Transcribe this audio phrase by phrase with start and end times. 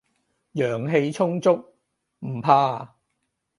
[0.53, 1.53] 陽氣充足，
[2.21, 2.95] 唔怕